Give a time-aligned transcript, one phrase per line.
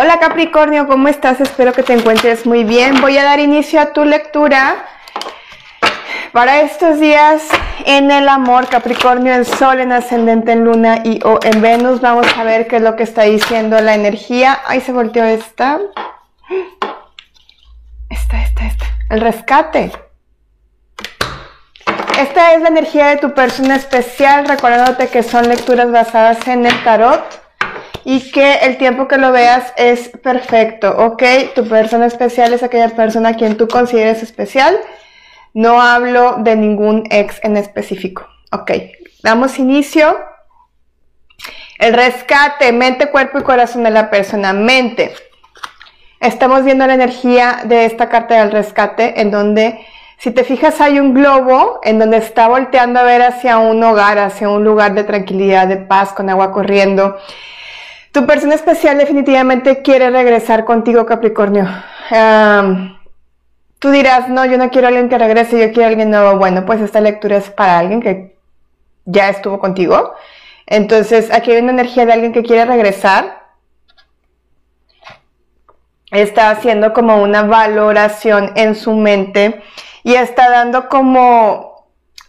[0.00, 1.40] Hola Capricornio, ¿cómo estás?
[1.40, 3.00] Espero que te encuentres muy bien.
[3.00, 4.86] Voy a dar inicio a tu lectura
[6.30, 7.42] para estos días
[7.84, 12.00] en el amor Capricornio, el Sol en ascendente en Luna y o en Venus.
[12.00, 14.60] Vamos a ver qué es lo que está diciendo la energía.
[14.68, 15.80] Ahí se volteó esta.
[18.08, 18.86] Esta, esta, esta.
[19.10, 19.90] El rescate.
[22.20, 26.84] Esta es la energía de tu persona especial, recordándote que son lecturas basadas en el
[26.84, 27.47] tarot
[28.04, 31.22] y que el tiempo que lo veas es perfecto, ¿ok?
[31.54, 34.78] Tu persona especial es aquella persona a quien tú consideres especial.
[35.54, 38.72] No hablo de ningún ex en específico, ¿ok?
[39.22, 40.18] Damos inicio.
[41.78, 44.52] El rescate, mente, cuerpo y corazón de la persona.
[44.52, 45.14] Mente.
[46.20, 49.86] Estamos viendo la energía de esta carta del rescate en donde,
[50.18, 54.18] si te fijas, hay un globo en donde está volteando a ver hacia un hogar,
[54.18, 57.16] hacia un lugar de tranquilidad, de paz, con agua corriendo.
[58.18, 61.68] Tu persona especial definitivamente quiere regresar contigo, Capricornio.
[63.78, 66.36] tú dirás, no, yo no quiero a alguien que regrese, yo quiero a alguien nuevo.
[66.36, 68.36] Bueno, pues esta lectura es para alguien que
[69.04, 70.14] ya estuvo contigo.
[70.66, 73.50] Entonces, aquí hay una energía de alguien que quiere regresar.
[76.10, 79.62] Está haciendo como una valoración en su mente
[80.02, 81.67] y está dando como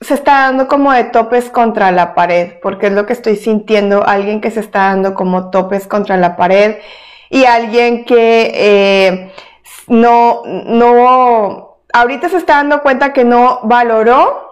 [0.01, 4.05] se está dando como de topes contra la pared, porque es lo que estoy sintiendo,
[4.05, 6.77] alguien que se está dando como topes contra la pared
[7.29, 9.33] y alguien que eh,
[9.87, 14.47] no, no, ahorita se está dando cuenta que no valoró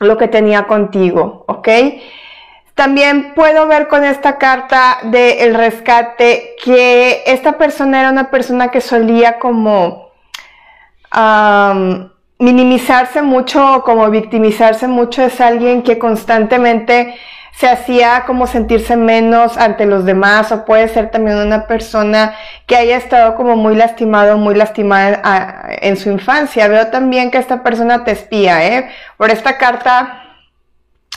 [0.00, 1.68] lo que tenía contigo, ¿ok?
[2.74, 8.80] También puedo ver con esta carta del rescate que esta persona era una persona que
[8.80, 10.08] solía como
[12.40, 17.14] minimizarse mucho, como victimizarse mucho, es alguien que constantemente
[17.52, 22.34] se hacía como sentirse menos ante los demás o puede ser también una persona
[22.66, 26.68] que haya estado como muy lastimado, muy lastimada ah, en su infancia.
[26.68, 28.90] Veo también que esta persona te espía, ¿eh?
[29.18, 30.22] Por esta carta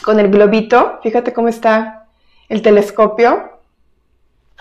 [0.04, 2.08] con el globito, fíjate cómo está
[2.50, 3.53] el telescopio.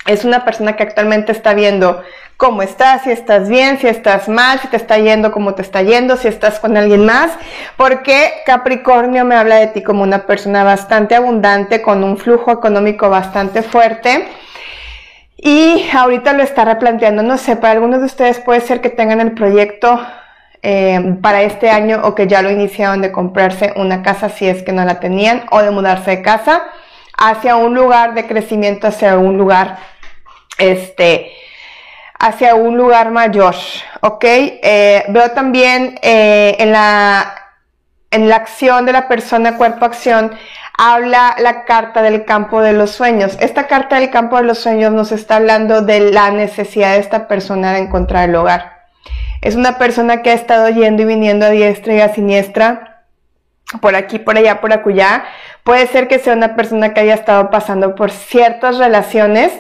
[0.06, 2.03] Es una persona que actualmente está viendo
[2.36, 5.82] cómo estás, si estás bien, si estás mal, si te está yendo, cómo te está
[5.82, 7.30] yendo, si estás con alguien más,
[7.76, 13.08] porque Capricornio me habla de ti como una persona bastante abundante, con un flujo económico
[13.08, 14.26] bastante fuerte.
[15.36, 19.20] Y ahorita lo está replanteando, no sé, para algunos de ustedes puede ser que tengan
[19.20, 20.00] el proyecto
[20.62, 24.62] eh, para este año o que ya lo iniciaron de comprarse una casa si es
[24.62, 26.62] que no la tenían o de mudarse de casa
[27.22, 29.78] hacia un lugar de crecimiento, hacia un lugar,
[30.59, 31.33] este,
[32.19, 33.55] hacia un lugar mayor,
[34.00, 34.25] ¿ok?
[34.25, 37.33] Eh, veo también eh, en, la,
[38.10, 40.33] en la acción de la persona cuerpo-acción,
[40.77, 43.37] habla la carta del campo de los sueños.
[43.39, 47.28] Esta carta del campo de los sueños nos está hablando de la necesidad de esta
[47.28, 48.83] persona de encontrar el hogar.
[49.43, 52.91] Es una persona que ha estado yendo y viniendo a diestra y a siniestra,
[53.81, 55.25] por aquí, por allá, por acullá.
[55.65, 59.53] Puede ser que sea una persona que haya estado pasando por ciertas relaciones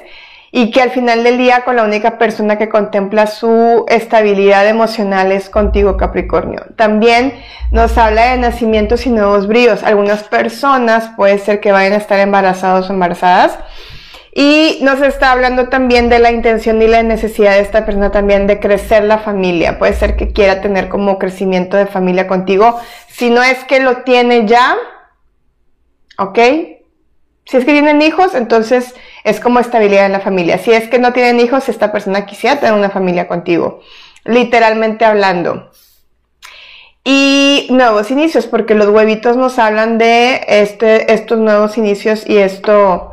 [0.54, 5.32] y que al final del día con la única persona que contempla su estabilidad emocional
[5.32, 6.66] es contigo Capricornio.
[6.76, 7.32] También
[7.70, 9.82] nos habla de nacimientos y nuevos bríos.
[9.82, 13.58] Algunas personas puede ser que vayan a estar embarazados o embarazadas.
[14.34, 18.46] Y nos está hablando también de la intención y la necesidad de esta persona también
[18.46, 19.78] de crecer la familia.
[19.78, 22.80] Puede ser que quiera tener como crecimiento de familia contigo.
[23.08, 24.74] Si no es que lo tiene ya,
[26.16, 26.38] ¿ok?
[27.44, 28.94] Si es que tienen hijos, entonces
[29.24, 30.56] es como estabilidad en la familia.
[30.56, 33.80] Si es que no tienen hijos, esta persona quisiera tener una familia contigo,
[34.24, 35.70] literalmente hablando.
[37.04, 43.11] Y nuevos inicios, porque los huevitos nos hablan de este, estos nuevos inicios y esto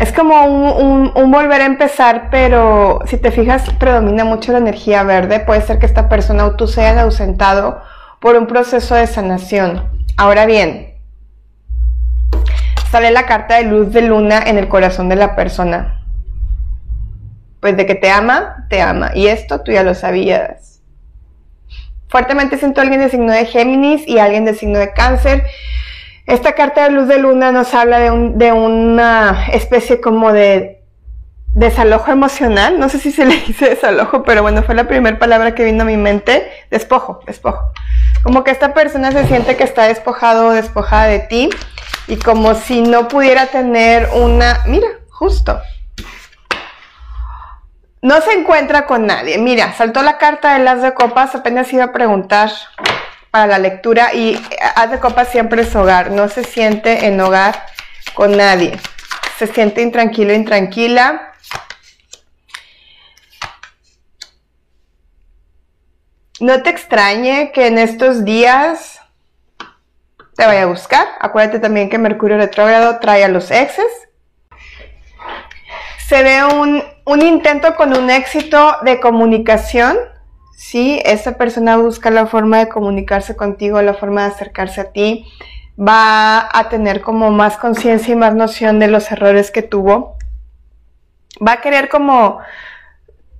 [0.00, 5.40] es como un, volver a empezar, pero si te fijas, predomina mucho la energía verde.
[5.40, 7.82] Puede ser que esta persona o tú se haya ausentado
[8.18, 9.84] por un proceso de sanación.
[10.16, 10.94] Ahora bien,
[12.90, 16.02] sale la carta de luz de luna en el corazón de la persona.
[17.60, 19.10] Pues de que te ama, te ama.
[19.14, 20.80] Y esto tú ya lo sabías.
[22.08, 25.44] Fuertemente siento a alguien de signo de Géminis y alguien de signo de Cáncer.
[26.30, 30.80] Esta carta de luz de luna nos habla de, de una especie como de
[31.48, 32.78] desalojo emocional.
[32.78, 35.82] No sé si se le dice desalojo, pero bueno, fue la primera palabra que vino
[35.82, 36.48] a mi mente.
[36.70, 37.72] Despojo, despojo.
[38.22, 41.50] Como que esta persona se siente que está despojado o despojada de ti
[42.06, 45.60] y como si no pudiera tener una, mira, justo.
[48.02, 49.36] No se encuentra con nadie.
[49.38, 52.52] Mira, saltó la carta de las de copas, apenas iba a preguntar
[53.30, 54.40] para la lectura y
[54.74, 57.66] haz de copas siempre es hogar, no se siente en hogar
[58.14, 58.78] con nadie.
[59.38, 61.32] se siente intranquilo, intranquila.
[66.40, 69.00] No te extrañe que en estos días
[70.36, 71.06] te vaya a buscar.
[71.20, 73.86] Acuérdate también que Mercurio retrógrado trae a los exes.
[76.08, 79.98] Se ve un, un intento con un éxito de comunicación.
[80.60, 85.24] Sí, esa persona busca la forma de comunicarse contigo, la forma de acercarse a ti.
[85.80, 90.18] Va a tener como más conciencia y más noción de los errores que tuvo.
[91.44, 92.40] Va a querer como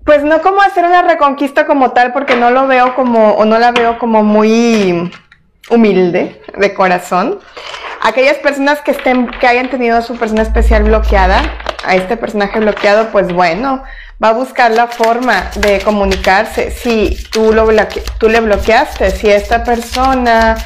[0.06, 3.58] pues no como hacer una reconquista como tal, porque no lo veo como, o no
[3.58, 5.12] la veo como muy
[5.69, 7.38] humilde de corazón.
[8.00, 11.43] Aquellas personas que estén, que hayan tenido a su persona especial bloqueada,
[11.85, 13.82] a este personaje bloqueado, pues bueno,
[14.23, 16.71] va a buscar la forma de comunicarse.
[16.71, 17.69] Si tú, lo
[18.19, 20.56] tú le bloqueaste, si esta persona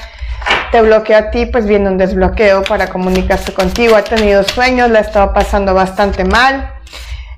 [0.73, 3.97] te bloqueó a ti, pues viene un desbloqueo para comunicarse contigo.
[3.97, 6.75] Ha tenido sueños, la ha estado pasando bastante mal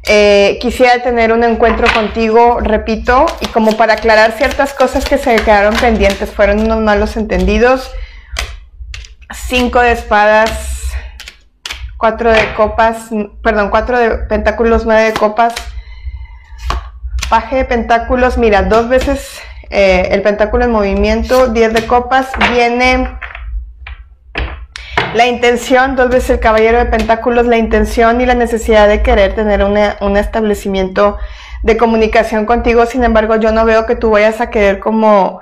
[0.08, 5.34] eh, quisiera tener un encuentro contigo, repito, y como para aclarar ciertas cosas que se
[5.37, 7.90] quedaron pendientes, fueron unos malos entendidos.
[9.49, 10.50] Cinco de espadas,
[12.06, 13.08] cuatro de copas,
[13.43, 15.53] perdón, cuatro de pentáculos, nueve de copas,
[17.29, 23.19] paje de pentáculos, mira, dos veces eh, el pentáculo en movimiento, diez de copas, viene
[25.14, 29.35] la intención, dos veces el caballero de pentáculos, la intención y la necesidad de querer
[29.35, 31.19] tener un establecimiento
[31.64, 35.41] de comunicación contigo, sin embargo yo no veo que tú vayas a querer como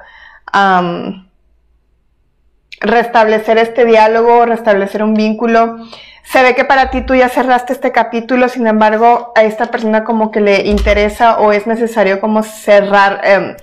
[2.81, 5.77] restablecer este diálogo, restablecer un vínculo.
[6.25, 10.05] Se ve que para ti tú ya cerraste este capítulo, sin embargo a esta persona
[10.05, 13.57] como que le interesa o es necesario como cerrar, em,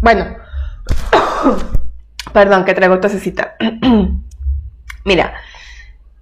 [0.00, 0.36] bueno,
[2.32, 3.56] perdón que traigo tosecita.
[5.04, 5.34] Mira,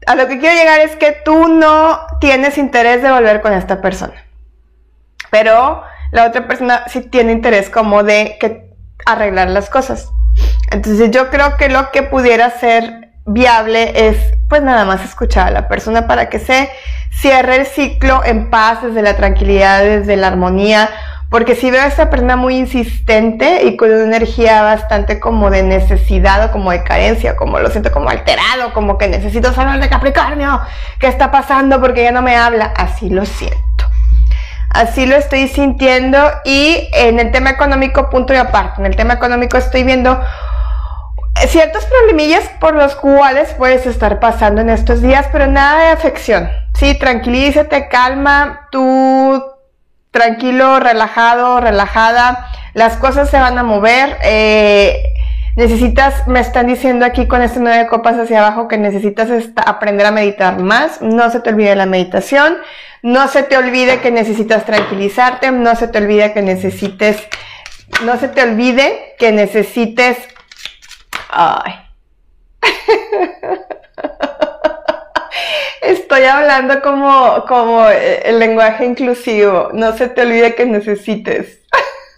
[0.07, 3.81] a lo que quiero llegar es que tú no tienes interés de volver con esta
[3.81, 4.15] persona.
[5.31, 5.83] Pero
[6.13, 8.71] la otra persona sí tiene interés como de que
[9.05, 10.09] arreglar las cosas.
[10.71, 14.17] Entonces yo creo que lo que pudiera ser viable es
[14.49, 16.71] pues nada más escuchar a la persona para que se
[17.11, 20.91] cierre el ciclo en paz, desde la tranquilidad, desde la armonía,
[21.29, 25.65] porque si veo a esta persona muy insistente y con una energía bastante como de
[25.65, 29.89] necesidad o como de carencia, como lo siento como alterado, como que necesito saber de
[29.89, 30.61] Capricornio,
[31.01, 31.81] ¿qué está pasando?
[31.81, 32.73] Porque ya no me habla.
[32.77, 33.67] Así lo siento.
[34.71, 39.15] Así lo estoy sintiendo y en el tema económico, punto y aparte, en el tema
[39.15, 40.21] económico estoy viendo
[41.49, 46.49] ciertos problemillas por los cuales puedes estar pasando en estos días, pero nada de afección.
[46.75, 49.43] Sí, tranquilízate, calma, tú
[50.11, 54.17] tranquilo, relajado, relajada, las cosas se van a mover.
[54.23, 55.13] Eh,
[55.57, 60.13] necesitas, me están diciendo aquí con este nueve copas hacia abajo que necesitas aprender a
[60.13, 61.03] meditar más.
[61.03, 62.57] No se te olvide la meditación.
[63.03, 65.51] No se te olvide que necesitas tranquilizarte.
[65.51, 67.19] No se te olvide que necesites,
[68.05, 70.19] no se te olvide que necesites,
[71.29, 71.75] ay.
[75.83, 79.71] Estoy hablando como, como eh, el lenguaje inclusivo.
[79.73, 81.61] No se te olvide que necesites.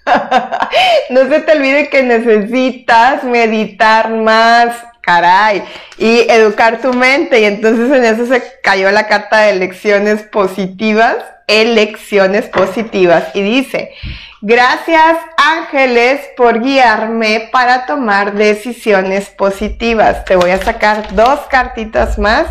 [1.11, 5.63] no se te olvide que necesitas meditar más, caray,
[5.99, 7.41] y educar tu mente.
[7.41, 11.17] Y entonces en eso se cayó la carta de elecciones positivas,
[11.49, 13.35] elecciones positivas.
[13.35, 13.93] Y dice,
[14.41, 20.25] gracias ángeles por guiarme para tomar decisiones positivas.
[20.25, 22.47] Te voy a sacar dos cartitas más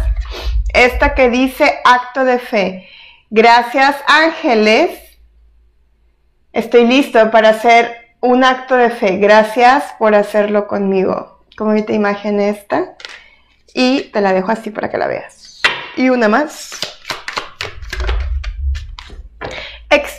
[0.73, 2.87] esta que dice acto de fe.
[3.29, 4.99] Gracias ángeles.
[6.53, 9.17] Estoy listo para hacer un acto de fe.
[9.17, 11.39] Gracias por hacerlo conmigo.
[11.57, 12.95] Como esta imagen esta.
[13.73, 15.61] Y te la dejo así para que la veas.
[15.95, 16.96] Y una más.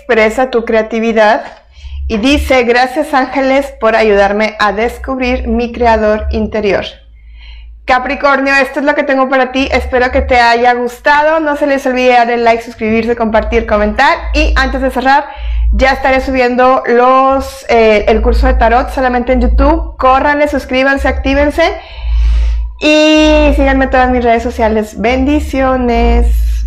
[0.09, 1.43] Expresa tu creatividad.
[2.07, 6.87] Y dice, gracias ángeles por ayudarme a descubrir mi creador interior.
[7.85, 9.69] Capricornio, esto es lo que tengo para ti.
[9.71, 11.41] Espero que te haya gustado.
[11.41, 14.17] No se les olvide dar el like, suscribirse, compartir, comentar.
[14.33, 15.27] Y antes de cerrar,
[15.75, 19.99] ya estaré subiendo los eh, el curso de tarot solamente en YouTube.
[19.99, 21.79] Córranle, suscríbanse, actívense.
[22.81, 24.99] Y síganme todas mis redes sociales.
[24.99, 26.58] Bendiciones.